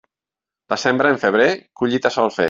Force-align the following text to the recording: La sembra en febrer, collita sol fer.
La 0.73 0.79
sembra 0.83 1.11
en 1.15 1.21
febrer, 1.25 1.47
collita 1.83 2.13
sol 2.17 2.33
fer. 2.39 2.39